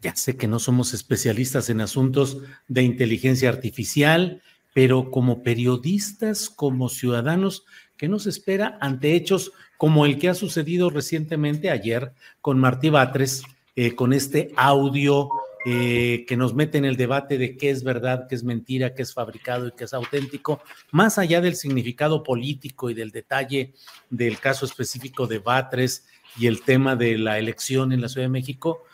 ya 0.00 0.16
sé 0.16 0.36
que 0.36 0.48
no 0.48 0.58
somos 0.58 0.94
especialistas 0.94 1.70
en 1.70 1.80
asuntos 1.80 2.38
de 2.68 2.82
inteligencia 2.82 3.48
artificial, 3.48 4.42
pero 4.72 5.10
como 5.10 5.42
periodistas, 5.42 6.48
como 6.48 6.88
ciudadanos, 6.88 7.64
¿qué 7.96 8.08
nos 8.08 8.26
espera 8.26 8.78
ante 8.80 9.14
hechos 9.14 9.52
como 9.76 10.06
el 10.06 10.18
que 10.18 10.28
ha 10.28 10.34
sucedido 10.34 10.90
recientemente 10.90 11.70
ayer 11.70 12.12
con 12.40 12.58
Martí 12.58 12.90
Batres, 12.90 13.42
eh, 13.76 13.94
con 13.94 14.12
este 14.12 14.52
audio 14.56 15.30
eh, 15.66 16.24
que 16.26 16.38
nos 16.38 16.54
mete 16.54 16.78
en 16.78 16.86
el 16.86 16.96
debate 16.96 17.36
de 17.36 17.58
qué 17.58 17.68
es 17.68 17.84
verdad, 17.84 18.26
qué 18.28 18.34
es 18.34 18.42
mentira, 18.42 18.94
qué 18.94 19.02
es 19.02 19.12
fabricado 19.12 19.68
y 19.68 19.72
qué 19.72 19.84
es 19.84 19.92
auténtico, 19.92 20.62
más 20.90 21.18
allá 21.18 21.42
del 21.42 21.54
significado 21.54 22.22
político 22.22 22.88
y 22.88 22.94
del 22.94 23.10
detalle 23.10 23.74
del 24.08 24.38
caso 24.38 24.64
específico 24.64 25.26
de 25.26 25.38
Batres 25.38 26.06
y 26.38 26.46
el 26.46 26.62
tema 26.62 26.96
de 26.96 27.18
la 27.18 27.38
elección 27.38 27.92
en 27.92 28.00
la 28.00 28.08
Ciudad 28.08 28.24
de 28.24 28.30
México, 28.30 28.84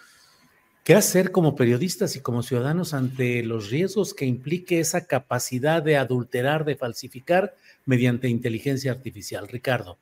¿qué 0.87 0.95
hacer 0.95 1.33
como 1.33 1.56
periodistas 1.56 2.15
y 2.15 2.20
como 2.20 2.45
ciudadanos 2.45 2.95
ante 2.95 3.42
los 3.42 3.70
riesgos 3.73 4.15
que 4.15 4.25
implique 4.25 4.79
esa 4.79 5.05
capacidad 5.05 5.83
de 5.83 5.97
adulterar, 5.97 6.65
de 6.65 6.77
falsificar 6.77 7.55
mediante 7.87 8.29
inteligencia 8.29 8.92
artificial? 8.92 9.48
Ricardo. 9.48 9.98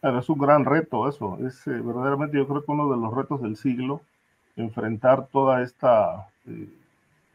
Es 0.00 0.28
un 0.28 0.38
gran 0.38 0.64
reto 0.64 1.08
eso, 1.08 1.36
es 1.44 1.66
eh, 1.66 1.70
verdaderamente 1.70 2.36
yo 2.36 2.46
creo 2.46 2.64
que 2.64 2.70
uno 2.70 2.88
de 2.88 2.96
los 2.96 3.12
retos 3.12 3.42
del 3.42 3.56
siglo, 3.56 4.00
enfrentar 4.54 5.26
toda 5.26 5.60
esta, 5.60 6.28
eh, 6.46 6.68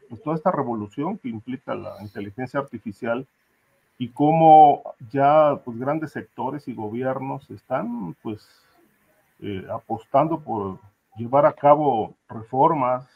pues 0.08 0.22
toda 0.22 0.36
esta 0.36 0.50
revolución 0.50 1.18
que 1.18 1.28
implica 1.28 1.74
la 1.74 1.96
inteligencia 2.00 2.58
artificial 2.58 3.26
y 3.98 4.08
cómo 4.08 4.94
ya 5.12 5.60
pues, 5.62 5.78
grandes 5.78 6.12
sectores 6.12 6.68
y 6.68 6.72
gobiernos 6.72 7.50
están 7.50 8.16
pues 8.22 8.48
eh, 9.42 9.62
apostando 9.70 10.40
por 10.40 10.78
llevar 11.16 11.46
a 11.46 11.52
cabo 11.52 12.16
reformas, 12.28 13.06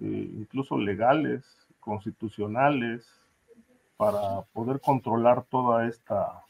eh, 0.00 0.30
incluso 0.38 0.78
legales, 0.78 1.44
constitucionales, 1.80 3.06
para 3.96 4.42
poder 4.52 4.80
controlar 4.80 5.44
toda 5.44 5.86
esta, 5.86 6.42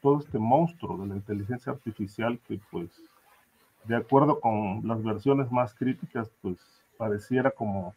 todo 0.00 0.20
este 0.20 0.38
monstruo 0.38 0.96
de 0.98 1.06
la 1.08 1.16
inteligencia 1.16 1.72
artificial 1.72 2.38
que 2.46 2.60
pues, 2.70 2.90
de 3.84 3.96
acuerdo 3.96 4.40
con 4.40 4.86
las 4.86 5.02
versiones 5.02 5.50
más 5.52 5.74
críticas, 5.74 6.30
pues 6.40 6.58
pareciera 6.96 7.50
como 7.50 7.94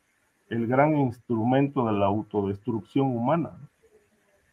el 0.49 0.67
gran 0.67 0.97
instrumento 0.97 1.85
de 1.85 1.93
la 1.93 2.07
autodestrucción 2.07 3.07
humana. 3.07 3.51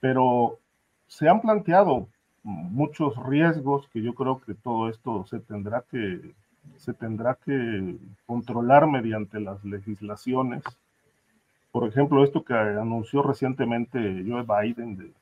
Pero 0.00 0.58
se 1.06 1.28
han 1.28 1.40
planteado 1.40 2.08
muchos 2.42 3.16
riesgos 3.26 3.88
que 3.88 4.02
yo 4.02 4.14
creo 4.14 4.40
que 4.40 4.54
todo 4.54 4.88
esto 4.88 5.26
se 5.26 5.40
tendrá 5.40 5.84
que 5.90 6.34
se 6.76 6.92
tendrá 6.92 7.34
que 7.34 7.96
controlar 8.26 8.86
mediante 8.86 9.40
las 9.40 9.64
legislaciones. 9.64 10.62
Por 11.72 11.88
ejemplo, 11.88 12.24
esto 12.24 12.44
que 12.44 12.54
anunció 12.54 13.22
recientemente 13.22 14.24
Joe 14.26 14.44
Biden 14.44 14.96
de, 14.96 15.12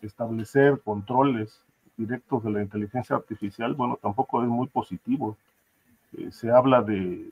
establecer 0.00 0.80
controles 0.80 1.60
directos 1.96 2.42
de 2.44 2.50
la 2.50 2.62
inteligencia 2.62 3.16
artificial, 3.16 3.74
bueno, 3.74 3.98
tampoco 4.00 4.42
es 4.42 4.48
muy 4.48 4.66
positivo. 4.66 5.36
Eh, 6.16 6.30
se 6.32 6.50
habla 6.50 6.82
de 6.82 7.30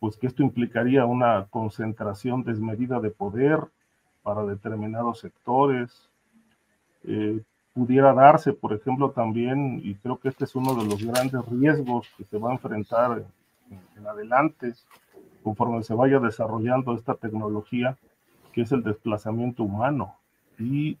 pues 0.00 0.16
que 0.16 0.28
esto 0.28 0.42
implicaría 0.42 1.04
una 1.06 1.46
concentración 1.50 2.44
desmedida 2.44 3.00
de 3.00 3.10
poder 3.10 3.60
para 4.22 4.44
determinados 4.44 5.20
sectores, 5.20 6.08
eh, 7.04 7.40
pudiera 7.78 8.12
darse, 8.12 8.52
por 8.52 8.72
ejemplo, 8.72 9.12
también, 9.12 9.80
y 9.84 9.94
creo 9.94 10.18
que 10.18 10.28
este 10.28 10.44
es 10.46 10.56
uno 10.56 10.74
de 10.74 10.84
los 10.84 11.00
grandes 11.00 11.46
riesgos 11.46 12.08
que 12.16 12.24
se 12.24 12.36
va 12.36 12.50
a 12.50 12.54
enfrentar 12.54 13.22
en, 13.70 14.04
adelante, 14.04 14.72
conforme 15.44 15.84
se 15.84 15.94
vaya 15.94 16.18
desarrollando 16.18 16.92
esta 16.96 17.14
tecnología, 17.14 17.96
que 18.52 18.62
es 18.62 18.72
el 18.72 18.82
desplazamiento 18.82 19.62
humano 19.62 20.16
y 20.58 20.98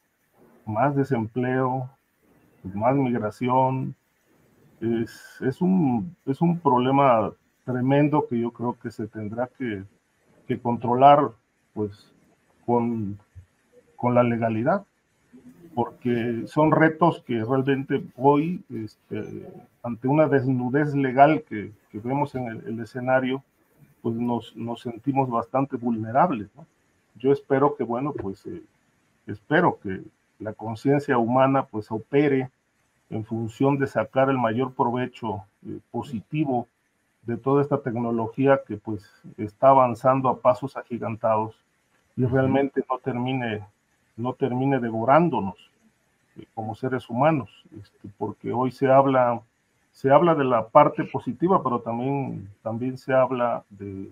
más 0.66 0.94
desempleo, 0.94 1.90
más 2.62 2.94
migración. 2.94 3.96
Es, 4.80 5.40
es, 5.40 5.60
un, 5.60 6.14
es 6.26 6.40
un 6.40 6.60
problema 6.60 7.32
tremendo 7.64 8.24
que 8.28 8.38
yo 8.38 8.52
creo 8.52 8.76
que 8.80 8.92
se 8.92 9.08
tendrá 9.08 9.48
que, 9.58 9.82
que 10.46 10.60
controlar 10.60 11.32
pues 11.74 12.12
con, 12.64 13.18
con 13.96 14.14
la 14.14 14.22
legalidad 14.22 14.84
porque 15.78 16.42
son 16.48 16.72
retos 16.72 17.22
que 17.24 17.44
realmente 17.44 18.02
hoy, 18.16 18.64
este, 18.68 19.48
ante 19.84 20.08
una 20.08 20.26
desnudez 20.26 20.92
legal 20.92 21.44
que, 21.48 21.70
que 21.92 22.00
vemos 22.00 22.34
en 22.34 22.48
el, 22.48 22.80
escenario, 22.80 23.44
pues 24.02 24.16
nos, 24.16 24.56
nos, 24.56 24.80
sentimos 24.80 25.30
bastante 25.30 25.76
vulnerables. 25.76 26.48
¿no? 26.56 26.66
Yo 27.14 27.30
espero 27.30 27.76
que, 27.76 27.84
bueno, 27.84 28.12
pues 28.12 28.44
eh, 28.46 28.60
espero 29.28 29.78
que 29.80 30.02
la 30.40 30.52
conciencia 30.52 31.16
humana 31.16 31.66
pues 31.66 31.92
opere 31.92 32.50
en 33.08 33.24
función 33.24 33.78
de 33.78 33.86
sacar 33.86 34.30
el 34.30 34.38
mayor 34.38 34.72
provecho 34.72 35.44
eh, 35.64 35.78
positivo 35.92 36.66
de 37.22 37.36
toda 37.36 37.62
esta 37.62 37.82
tecnología 37.82 38.62
que 38.66 38.78
pues 38.78 39.08
está 39.36 39.68
avanzando 39.68 40.28
a 40.28 40.40
pasos 40.40 40.76
agigantados 40.76 41.54
y 42.16 42.24
realmente 42.24 42.84
no 42.90 42.98
termine 42.98 43.64
no 44.16 44.32
termine 44.32 44.80
devorándonos 44.80 45.67
como 46.54 46.74
seres 46.74 47.08
humanos, 47.08 47.50
este, 47.80 48.08
porque 48.16 48.52
hoy 48.52 48.70
se 48.70 48.86
habla, 48.86 49.40
se 49.92 50.10
habla 50.10 50.34
de 50.34 50.44
la 50.44 50.68
parte 50.68 51.04
positiva, 51.04 51.62
pero 51.62 51.80
también, 51.80 52.48
también 52.62 52.98
se 52.98 53.12
habla 53.12 53.64
de, 53.70 54.10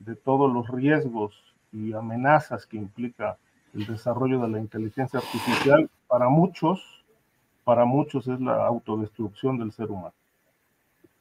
de 0.00 0.16
todos 0.16 0.52
los 0.52 0.68
riesgos 0.68 1.34
y 1.72 1.92
amenazas 1.92 2.66
que 2.66 2.76
implica 2.76 3.36
el 3.74 3.86
desarrollo 3.86 4.40
de 4.40 4.48
la 4.48 4.58
inteligencia 4.58 5.20
artificial. 5.20 5.88
Para 6.08 6.28
muchos, 6.28 7.04
para 7.64 7.84
muchos 7.84 8.26
es 8.26 8.40
la 8.40 8.66
autodestrucción 8.66 9.58
del 9.58 9.72
ser 9.72 9.90
humano. 9.90 10.14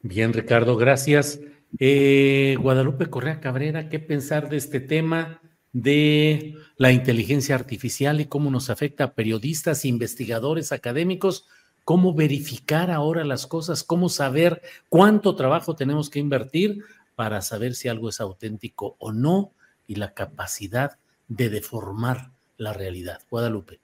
Bien, 0.01 0.34
Ricardo, 0.34 0.78
gracias. 0.78 1.40
Eh, 1.78 2.57
Guadalupe 2.60 3.10
Correa 3.10 3.40
Cabrera, 3.40 3.90
¿qué 3.90 4.00
pensar 4.00 4.50
de 4.50 4.57
este 4.57 4.80
tema? 4.80 5.40
De 5.74 6.56
la 6.77 6.92
inteligencia 6.92 7.56
artificial 7.56 8.21
y 8.21 8.25
cómo 8.25 8.50
nos 8.50 8.69
afecta 8.69 9.04
a 9.04 9.13
periodistas, 9.13 9.86
investigadores, 9.86 10.71
académicos, 10.71 11.48
cómo 11.86 12.13
verificar 12.13 12.92
ahora 12.92 13.24
las 13.24 13.48
cosas, 13.48 13.83
cómo 13.83 14.10
saber 14.10 14.62
cuánto 14.89 15.36
trabajo 15.36 15.75
tenemos 15.75 16.10
que 16.10 16.19
invertir 16.19 16.83
para 17.16 17.42
saber 17.42 17.75
si 17.75 17.88
algo 17.88 18.10
es 18.10 18.21
auténtico 18.21 18.95
o 19.00 19.12
no 19.12 19.51
y 19.88 19.95
la 19.95 20.13
capacidad 20.13 20.98
de 21.27 21.50
deformar 21.50 22.31
la 22.57 22.74
realidad. 22.74 23.22
Guadalupe. 23.30 23.80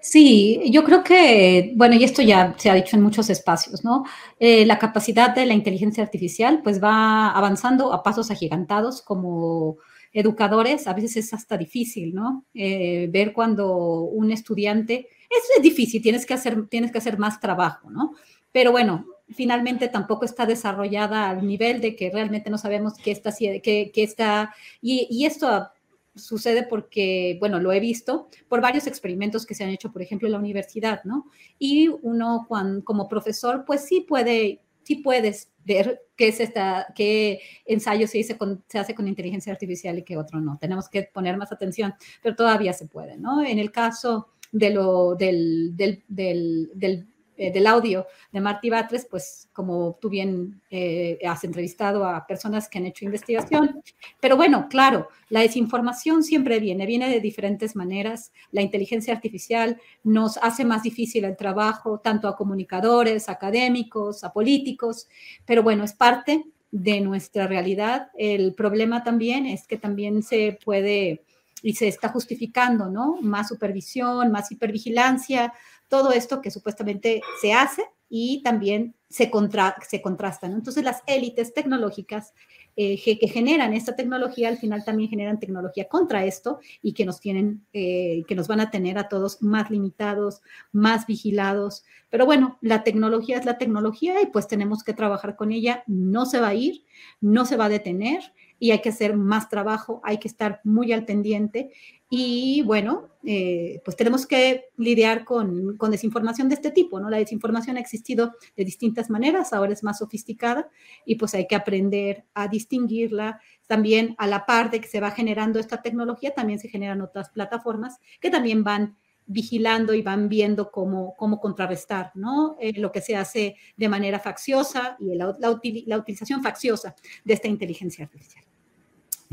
Sí, 0.00 0.60
yo 0.70 0.84
creo 0.84 1.02
que, 1.02 1.72
bueno, 1.76 1.94
y 1.94 2.04
esto 2.04 2.22
ya 2.22 2.54
se 2.56 2.70
ha 2.70 2.74
dicho 2.74 2.96
en 2.96 3.02
muchos 3.02 3.30
espacios, 3.30 3.84
¿no? 3.84 4.04
Eh, 4.38 4.64
la 4.66 4.78
capacidad 4.78 5.34
de 5.34 5.46
la 5.46 5.54
inteligencia 5.54 6.02
artificial 6.02 6.60
pues 6.62 6.82
va 6.82 7.30
avanzando 7.30 7.92
a 7.92 8.02
pasos 8.02 8.30
agigantados 8.30 9.02
como 9.02 9.78
educadores, 10.12 10.86
a 10.86 10.94
veces 10.94 11.16
es 11.16 11.34
hasta 11.34 11.56
difícil, 11.56 12.14
¿no? 12.14 12.44
Eh, 12.54 13.08
ver 13.10 13.32
cuando 13.32 14.02
un 14.02 14.30
estudiante, 14.30 15.08
es 15.28 15.62
difícil, 15.62 16.00
tienes 16.00 16.24
que, 16.24 16.34
hacer, 16.34 16.68
tienes 16.68 16.92
que 16.92 16.98
hacer 16.98 17.18
más 17.18 17.40
trabajo, 17.40 17.90
¿no? 17.90 18.14
Pero 18.52 18.70
bueno, 18.70 19.06
finalmente 19.30 19.88
tampoco 19.88 20.24
está 20.24 20.46
desarrollada 20.46 21.30
al 21.30 21.46
nivel 21.46 21.80
de 21.80 21.96
que 21.96 22.10
realmente 22.10 22.50
no 22.50 22.58
sabemos 22.58 22.94
qué 22.94 23.10
está, 23.10 23.32
qué, 23.36 23.90
qué 23.92 24.02
está 24.02 24.54
y, 24.80 25.24
esto 25.24 25.68
sucede 26.14 26.64
porque, 26.64 27.36
bueno, 27.40 27.58
lo 27.58 27.72
he 27.72 27.80
visto 27.80 28.28
por 28.48 28.60
varios 28.60 28.86
experimentos 28.86 29.46
que 29.46 29.54
se 29.54 29.64
han 29.64 29.70
hecho, 29.70 29.92
por 29.92 30.02
ejemplo, 30.02 30.28
en 30.28 30.32
la 30.32 30.38
universidad, 30.38 31.02
¿no? 31.04 31.30
Y 31.58 31.88
uno 31.88 32.46
como 32.84 33.08
profesor, 33.08 33.64
pues 33.66 33.84
sí 33.84 34.02
puede, 34.02 34.60
sí 34.82 34.96
puedes 34.96 35.50
ver 35.64 36.02
qué 36.16 36.28
es 36.28 36.40
esta, 36.40 36.86
qué 36.94 37.40
ensayo 37.64 38.06
se, 38.06 38.22
se 38.22 38.78
hace 38.78 38.94
con 38.94 39.08
inteligencia 39.08 39.52
artificial 39.52 39.98
y 39.98 40.04
qué 40.04 40.16
otro 40.16 40.40
no. 40.40 40.58
Tenemos 40.58 40.88
que 40.88 41.02
poner 41.04 41.36
más 41.36 41.52
atención, 41.52 41.94
pero 42.22 42.36
todavía 42.36 42.72
se 42.72 42.86
puede, 42.86 43.16
¿no? 43.16 43.44
En 43.44 43.58
el 43.58 43.72
caso 43.72 44.28
de 44.52 44.70
lo, 44.70 45.16
del, 45.16 45.76
del, 45.76 46.04
del, 46.06 46.70
del 46.74 47.08
eh, 47.36 47.52
del 47.52 47.66
audio 47.66 48.06
de 48.30 48.40
Martí 48.40 48.70
Batres, 48.70 49.06
pues 49.10 49.48
como 49.52 49.98
tú 50.00 50.08
bien 50.08 50.60
eh, 50.70 51.18
has 51.26 51.42
entrevistado 51.44 52.06
a 52.06 52.26
personas 52.26 52.68
que 52.68 52.78
han 52.78 52.86
hecho 52.86 53.04
investigación. 53.04 53.82
Pero 54.20 54.36
bueno, 54.36 54.68
claro, 54.68 55.08
la 55.28 55.40
desinformación 55.40 56.22
siempre 56.22 56.60
viene, 56.60 56.86
viene 56.86 57.08
de 57.08 57.20
diferentes 57.20 57.74
maneras. 57.74 58.32
La 58.52 58.62
inteligencia 58.62 59.12
artificial 59.12 59.80
nos 60.02 60.36
hace 60.38 60.64
más 60.64 60.82
difícil 60.82 61.24
el 61.24 61.36
trabajo, 61.36 61.98
tanto 61.98 62.28
a 62.28 62.36
comunicadores, 62.36 63.28
académicos, 63.28 64.24
a 64.24 64.32
políticos, 64.32 65.08
pero 65.44 65.62
bueno, 65.62 65.84
es 65.84 65.92
parte 65.92 66.44
de 66.70 67.00
nuestra 67.00 67.46
realidad. 67.46 68.10
El 68.16 68.54
problema 68.54 69.04
también 69.04 69.46
es 69.46 69.66
que 69.66 69.76
también 69.76 70.22
se 70.22 70.58
puede 70.64 71.22
y 71.64 71.72
se 71.74 71.88
está 71.88 72.10
justificando, 72.10 72.90
¿no? 72.90 73.16
Más 73.22 73.48
supervisión, 73.48 74.30
más 74.30 74.52
hipervigilancia, 74.52 75.54
todo 75.88 76.12
esto 76.12 76.42
que 76.42 76.50
supuestamente 76.50 77.22
se 77.40 77.54
hace 77.54 77.86
y 78.10 78.42
también 78.42 78.94
se, 79.08 79.30
contra, 79.30 79.74
se 79.88 80.02
contrastan. 80.02 80.52
Entonces 80.52 80.84
las 80.84 81.02
élites 81.06 81.54
tecnológicas 81.54 82.34
eh, 82.76 83.00
que 83.02 83.28
generan 83.28 83.72
esta 83.72 83.96
tecnología 83.96 84.48
al 84.48 84.58
final 84.58 84.84
también 84.84 85.08
generan 85.08 85.40
tecnología 85.40 85.88
contra 85.88 86.26
esto 86.26 86.58
y 86.82 86.92
que 86.92 87.06
nos 87.06 87.18
tienen, 87.18 87.64
eh, 87.72 88.24
que 88.28 88.34
nos 88.34 88.46
van 88.46 88.60
a 88.60 88.70
tener 88.70 88.98
a 88.98 89.08
todos 89.08 89.40
más 89.40 89.70
limitados, 89.70 90.42
más 90.70 91.06
vigilados. 91.06 91.84
Pero 92.10 92.26
bueno, 92.26 92.58
la 92.60 92.84
tecnología 92.84 93.38
es 93.38 93.46
la 93.46 93.56
tecnología 93.56 94.20
y 94.20 94.26
pues 94.26 94.48
tenemos 94.48 94.84
que 94.84 94.92
trabajar 94.92 95.34
con 95.34 95.50
ella. 95.50 95.82
No 95.86 96.26
se 96.26 96.40
va 96.40 96.48
a 96.48 96.54
ir, 96.54 96.84
no 97.22 97.46
se 97.46 97.56
va 97.56 97.66
a 97.66 97.70
detener 97.70 98.34
y 98.64 98.70
hay 98.70 98.80
que 98.80 98.88
hacer 98.88 99.14
más 99.14 99.50
trabajo, 99.50 100.00
hay 100.04 100.16
que 100.16 100.26
estar 100.26 100.62
muy 100.64 100.90
al 100.94 101.04
pendiente 101.04 101.70
y 102.08 102.62
bueno, 102.62 103.10
eh, 103.22 103.82
pues 103.84 103.94
tenemos 103.94 104.26
que 104.26 104.70
lidiar 104.78 105.26
con, 105.26 105.76
con, 105.76 105.90
desinformación 105.90 106.48
de 106.48 106.54
este 106.54 106.70
tipo, 106.70 106.98
¿no? 106.98 107.10
La 107.10 107.18
desinformación 107.18 107.76
ha 107.76 107.80
existido 107.80 108.32
de 108.56 108.64
distintas 108.64 109.10
maneras, 109.10 109.52
ahora 109.52 109.74
es 109.74 109.84
más 109.84 109.98
sofisticada 109.98 110.70
y 111.04 111.16
pues 111.16 111.34
hay 111.34 111.46
que 111.46 111.56
aprender 111.56 112.24
a 112.32 112.48
distinguirla. 112.48 113.38
También 113.66 114.14
a 114.16 114.26
la 114.26 114.46
par 114.46 114.70
de 114.70 114.80
que 114.80 114.88
se 114.88 114.98
va 114.98 115.10
generando 115.10 115.60
esta 115.60 115.82
tecnología, 115.82 116.32
también 116.32 116.58
se 116.58 116.70
generan 116.70 117.02
otras 117.02 117.28
plataformas 117.28 117.98
que 118.18 118.30
también 118.30 118.64
van 118.64 118.96
vigilando 119.26 119.92
y 119.92 120.00
van 120.00 120.30
viendo 120.30 120.70
cómo, 120.70 121.14
cómo 121.16 121.38
contrarrestar 121.38 122.12
¿no? 122.14 122.56
Eh, 122.60 122.78
lo 122.78 122.92
que 122.92 123.00
se 123.00 123.14
hace 123.14 123.56
de 123.76 123.88
manera 123.90 124.18
facciosa 124.20 124.96
y 124.98 125.14
la, 125.14 125.50
utilización 125.98 126.42
facciosa 126.42 126.94
de 127.24 127.34
esta 127.34 127.48
inteligencia 127.48 128.04
artificial. 128.04 128.44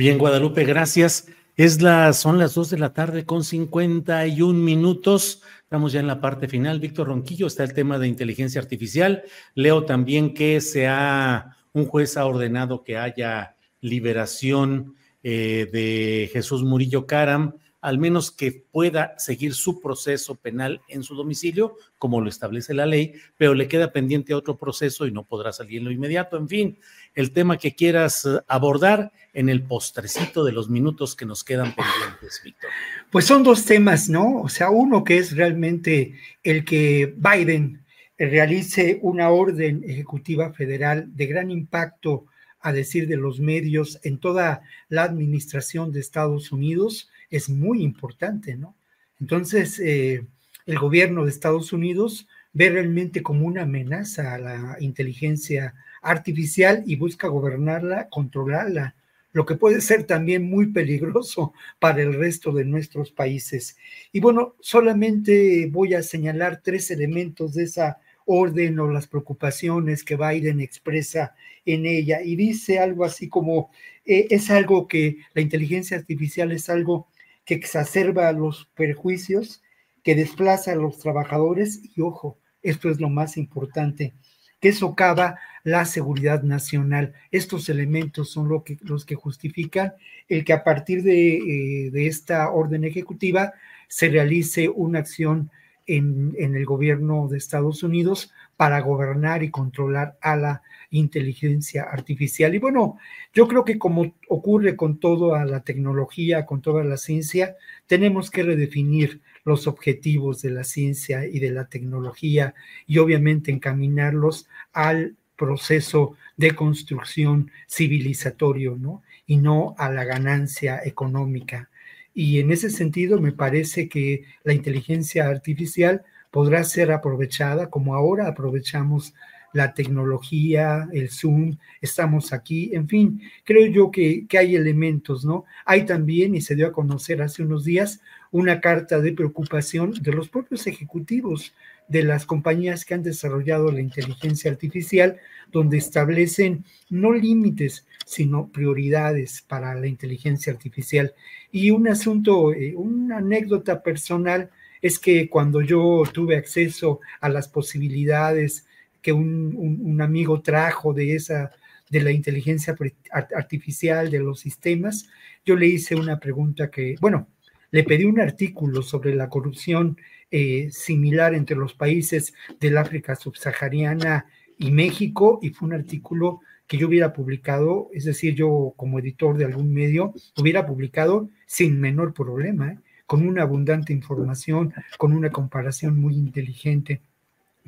Bien, 0.01 0.17
Guadalupe, 0.17 0.65
gracias. 0.65 1.27
Es 1.55 1.79
la, 1.79 2.11
son 2.13 2.39
las 2.39 2.55
dos 2.55 2.71
de 2.71 2.79
la 2.79 2.91
tarde 2.91 3.23
con 3.23 3.43
51 3.43 4.51
minutos. 4.57 5.43
Estamos 5.61 5.91
ya 5.91 5.99
en 5.99 6.07
la 6.07 6.19
parte 6.19 6.47
final. 6.47 6.79
Víctor 6.79 7.05
Ronquillo, 7.05 7.45
está 7.45 7.63
el 7.63 7.73
tema 7.73 7.99
de 7.99 8.07
inteligencia 8.07 8.59
artificial. 8.59 9.21
Leo 9.53 9.85
también 9.85 10.33
que 10.33 10.59
se 10.59 10.87
ha, 10.87 11.55
un 11.73 11.85
juez 11.85 12.17
ha 12.17 12.25
ordenado 12.25 12.83
que 12.83 12.97
haya 12.97 13.55
liberación 13.79 14.95
eh, 15.21 15.69
de 15.71 16.31
Jesús 16.33 16.63
Murillo 16.63 17.05
Caram 17.05 17.57
al 17.81 17.97
menos 17.97 18.31
que 18.31 18.51
pueda 18.51 19.15
seguir 19.17 19.55
su 19.55 19.81
proceso 19.81 20.35
penal 20.35 20.81
en 20.87 21.01
su 21.01 21.15
domicilio, 21.15 21.75
como 21.97 22.21
lo 22.21 22.29
establece 22.29 22.75
la 22.75 22.85
ley, 22.85 23.13
pero 23.37 23.55
le 23.55 23.67
queda 23.67 23.91
pendiente 23.91 24.35
otro 24.35 24.57
proceso 24.57 25.07
y 25.07 25.11
no 25.11 25.23
podrá 25.23 25.51
salir 25.51 25.79
en 25.79 25.85
lo 25.85 25.91
inmediato. 25.91 26.37
En 26.37 26.47
fin, 26.47 26.77
el 27.15 27.31
tema 27.31 27.57
que 27.57 27.73
quieras 27.73 28.25
eh, 28.25 28.39
abordar 28.47 29.11
en 29.33 29.49
el 29.49 29.63
postrecito 29.63 30.43
de 30.43 30.51
los 30.51 30.69
minutos 30.69 31.15
que 31.15 31.25
nos 31.25 31.43
quedan 31.43 31.75
pendientes, 31.75 32.41
Víctor. 32.43 32.69
Pues 33.09 33.25
son 33.25 33.43
dos 33.43 33.65
temas, 33.65 34.09
¿no? 34.09 34.41
O 34.41 34.49
sea, 34.49 34.69
uno 34.69 35.03
que 35.03 35.17
es 35.17 35.35
realmente 35.35 36.13
el 36.43 36.63
que 36.63 37.15
Biden 37.17 37.83
realice 38.17 38.99
una 39.01 39.29
orden 39.29 39.83
ejecutiva 39.83 40.53
federal 40.53 41.15
de 41.15 41.25
gran 41.25 41.49
impacto, 41.49 42.25
a 42.63 42.71
decir 42.71 43.07
de 43.07 43.17
los 43.17 43.39
medios, 43.39 43.99
en 44.03 44.19
toda 44.19 44.61
la 44.87 45.01
administración 45.03 45.91
de 45.91 45.99
Estados 45.99 46.51
Unidos 46.51 47.09
es 47.31 47.49
muy 47.49 47.81
importante, 47.81 48.55
¿no? 48.55 48.75
Entonces, 49.19 49.79
eh, 49.79 50.25
el 50.65 50.79
gobierno 50.79 51.23
de 51.23 51.31
Estados 51.31 51.73
Unidos 51.73 52.27
ve 52.53 52.69
realmente 52.69 53.23
como 53.23 53.47
una 53.47 53.63
amenaza 53.63 54.35
a 54.35 54.37
la 54.37 54.77
inteligencia 54.79 55.73
artificial 56.01 56.83
y 56.85 56.95
busca 56.95 57.27
gobernarla, 57.27 58.09
controlarla, 58.09 58.95
lo 59.33 59.45
que 59.45 59.55
puede 59.55 59.79
ser 59.79 60.03
también 60.03 60.43
muy 60.43 60.67
peligroso 60.67 61.53
para 61.79 62.01
el 62.01 62.13
resto 62.13 62.51
de 62.51 62.65
nuestros 62.65 63.11
países. 63.11 63.77
Y 64.11 64.19
bueno, 64.19 64.55
solamente 64.59 65.67
voy 65.71 65.93
a 65.93 66.03
señalar 66.03 66.61
tres 66.63 66.91
elementos 66.91 67.53
de 67.53 67.63
esa 67.63 67.99
orden 68.25 68.79
o 68.79 68.87
las 68.87 69.07
preocupaciones 69.07 70.03
que 70.03 70.15
Biden 70.15 70.59
expresa 70.59 71.35
en 71.65 71.85
ella. 71.85 72.21
Y 72.21 72.35
dice 72.35 72.79
algo 72.79 73.05
así 73.05 73.29
como, 73.29 73.71
eh, 74.05 74.27
es 74.29 74.49
algo 74.49 74.87
que 74.87 75.17
la 75.33 75.41
inteligencia 75.41 75.97
artificial 75.97 76.51
es 76.51 76.69
algo 76.69 77.07
que 77.51 77.55
exacerba 77.55 78.31
los 78.31 78.69
perjuicios, 78.75 79.61
que 80.03 80.15
desplaza 80.15 80.71
a 80.71 80.75
los 80.75 80.99
trabajadores 80.99 81.81
y 81.97 81.99
ojo, 81.99 82.37
esto 82.63 82.89
es 82.89 83.01
lo 83.01 83.09
más 83.09 83.35
importante, 83.35 84.13
que 84.61 84.71
socava 84.71 85.37
la 85.65 85.83
seguridad 85.83 86.43
nacional. 86.43 87.13
Estos 87.29 87.67
elementos 87.67 88.31
son 88.31 88.47
lo 88.47 88.63
que, 88.63 88.77
los 88.83 89.03
que 89.03 89.15
justifican 89.15 89.95
el 90.29 90.45
que 90.45 90.53
a 90.53 90.63
partir 90.63 91.03
de, 91.03 91.87
eh, 91.87 91.91
de 91.91 92.07
esta 92.07 92.49
orden 92.51 92.85
ejecutiva 92.85 93.51
se 93.89 94.07
realice 94.07 94.69
una 94.69 94.99
acción 94.99 95.51
en, 95.97 96.35
el 96.37 96.65
gobierno 96.65 97.27
de 97.27 97.37
Estados 97.37 97.83
Unidos 97.83 98.31
para 98.57 98.79
gobernar 98.81 99.43
y 99.43 99.51
controlar 99.51 100.17
a 100.21 100.35
la 100.35 100.61
inteligencia 100.91 101.83
artificial. 101.83 102.53
Y 102.53 102.59
bueno, 102.59 102.97
yo 103.33 103.47
creo 103.47 103.65
que 103.65 103.79
como 103.79 104.13
ocurre 104.27 104.75
con 104.75 104.99
toda 104.99 105.43
la 105.45 105.63
tecnología, 105.63 106.45
con 106.45 106.61
toda 106.61 106.83
la 106.83 106.97
ciencia, 106.97 107.55
tenemos 107.87 108.29
que 108.29 108.43
redefinir 108.43 109.21
los 109.43 109.67
objetivos 109.67 110.41
de 110.41 110.51
la 110.51 110.63
ciencia 110.63 111.25
y 111.25 111.39
de 111.39 111.51
la 111.51 111.67
tecnología 111.67 112.53
y 112.85 112.99
obviamente 112.99 113.51
encaminarlos 113.51 114.47
al 114.73 115.15
proceso 115.35 116.15
de 116.37 116.53
construcción 116.55 117.49
civilizatorio, 117.67 118.77
¿no? 118.77 119.01
Y 119.25 119.37
no 119.37 119.73
a 119.79 119.89
la 119.89 120.03
ganancia 120.03 120.81
económica. 120.85 121.70
Y 122.13 122.39
en 122.39 122.51
ese 122.51 122.69
sentido 122.69 123.19
me 123.19 123.31
parece 123.31 123.87
que 123.87 124.23
la 124.43 124.53
inteligencia 124.53 125.27
artificial 125.27 126.03
podrá 126.29 126.63
ser 126.63 126.91
aprovechada 126.91 127.69
como 127.69 127.95
ahora 127.95 128.27
aprovechamos 128.27 129.13
la 129.53 129.73
tecnología, 129.73 130.87
el 130.93 131.09
Zoom, 131.09 131.57
estamos 131.81 132.33
aquí, 132.33 132.71
en 132.73 132.87
fin, 132.87 133.21
creo 133.43 133.67
yo 133.67 133.91
que, 133.91 134.25
que, 134.27 134.37
hay 134.37 134.55
elementos, 134.55 135.25
¿no? 135.25 135.45
Hay 135.65 135.85
también, 135.85 136.35
y 136.35 136.41
se 136.41 136.55
dio 136.55 136.67
a 136.67 136.71
conocer 136.71 137.21
hace 137.21 137.43
unos 137.43 137.65
días, 137.65 138.01
una 138.31 138.61
carta 138.61 138.99
de 138.99 139.13
preocupación 139.13 139.93
de 140.01 140.13
los 140.13 140.29
propios 140.29 140.65
ejecutivos 140.67 141.53
de 141.87 142.03
las 142.03 142.25
compañías 142.25 142.85
que 142.85 142.93
han 142.93 143.03
desarrollado 143.03 143.69
la 143.71 143.81
inteligencia 143.81 144.49
artificial, 144.49 145.17
donde 145.51 145.77
establecen 145.77 146.63
no 146.89 147.11
límites, 147.11 147.85
sino 148.05 148.47
prioridades 148.47 149.43
para 149.45 149.75
la 149.75 149.87
inteligencia 149.87 150.53
artificial. 150.53 151.13
Y 151.51 151.71
un 151.71 151.89
asunto, 151.89 152.53
eh, 152.53 152.73
una 152.75 153.17
anécdota 153.17 153.83
personal, 153.83 154.49
es 154.81 154.99
que 154.99 155.29
cuando 155.29 155.61
yo 155.61 156.03
tuve 156.11 156.37
acceso 156.37 157.01
a 157.19 157.29
las 157.29 157.47
posibilidades 157.47 158.65
que 159.01 159.11
un, 159.13 159.55
un, 159.55 160.01
amigo 160.01 160.41
trajo 160.41 160.93
de 160.93 161.15
esa 161.15 161.51
de 161.89 162.01
la 162.01 162.11
inteligencia 162.11 162.75
artificial, 163.11 164.09
de 164.09 164.19
los 164.19 164.39
sistemas, 164.39 165.09
yo 165.45 165.57
le 165.57 165.67
hice 165.67 165.95
una 165.95 166.19
pregunta 166.19 166.71
que, 166.71 166.95
bueno, 167.01 167.27
le 167.71 167.83
pedí 167.83 168.05
un 168.05 168.19
artículo 168.19 168.81
sobre 168.81 169.13
la 169.13 169.29
corrupción 169.29 169.97
eh, 170.29 170.69
similar 170.71 171.33
entre 171.33 171.57
los 171.57 171.73
países 171.73 172.33
del 172.59 172.77
África 172.77 173.15
subsahariana 173.15 174.25
y 174.57 174.71
México, 174.71 175.39
y 175.41 175.49
fue 175.49 175.67
un 175.67 175.73
artículo 175.73 176.39
que 176.65 176.77
yo 176.77 176.87
hubiera 176.87 177.11
publicado, 177.11 177.89
es 177.91 178.05
decir, 178.05 178.35
yo 178.35 178.73
como 178.77 178.99
editor 178.99 179.37
de 179.37 179.43
algún 179.43 179.73
medio, 179.73 180.13
hubiera 180.37 180.65
publicado 180.65 181.29
sin 181.45 181.81
menor 181.81 182.13
problema, 182.13 182.71
¿eh? 182.71 182.79
con 183.05 183.27
una 183.27 183.41
abundante 183.41 183.91
información, 183.91 184.73
con 184.97 185.11
una 185.11 185.31
comparación 185.31 185.99
muy 185.99 186.15
inteligente. 186.15 187.01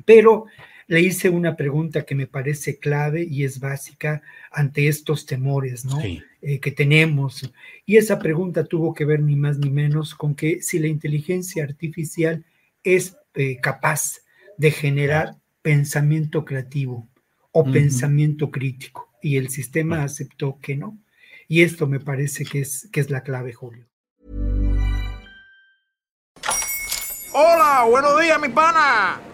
Pero 0.06 0.46
le 0.86 1.00
hice 1.00 1.30
una 1.30 1.56
pregunta 1.56 2.04
que 2.04 2.14
me 2.14 2.26
parece 2.26 2.78
clave 2.78 3.26
y 3.28 3.44
es 3.44 3.60
básica 3.60 4.22
ante 4.50 4.88
estos 4.88 5.26
temores 5.26 5.84
¿no? 5.84 6.00
Eh, 6.00 6.60
que 6.60 6.70
tenemos. 6.70 7.50
Y 7.86 7.96
esa 7.96 8.18
pregunta 8.18 8.64
tuvo 8.64 8.94
que 8.94 9.04
ver 9.04 9.20
ni 9.20 9.36
más 9.36 9.58
ni 9.58 9.70
menos 9.70 10.14
con 10.14 10.34
que 10.34 10.60
si 10.62 10.78
la 10.78 10.88
inteligencia 10.88 11.64
artificial 11.64 12.44
es 12.82 13.16
eh, 13.34 13.58
capaz 13.60 14.20
de 14.58 14.70
generar 14.70 15.36
pensamiento 15.62 16.44
creativo 16.44 17.08
o 17.52 17.64
pensamiento 17.64 18.50
crítico. 18.50 19.10
Y 19.22 19.36
el 19.36 19.48
sistema 19.48 20.02
aceptó 20.02 20.58
que 20.60 20.76
no. 20.76 20.98
Y 21.48 21.62
esto 21.62 21.86
me 21.86 22.00
parece 22.00 22.44
que 22.44 22.60
es, 22.60 22.88
que 22.92 23.00
es 23.00 23.10
la 23.10 23.22
clave, 23.22 23.52
Julio. 23.52 23.86
Hola, 27.32 27.86
buenos 27.88 28.20
días, 28.20 28.40
mi 28.40 28.48
pana. 28.48 29.33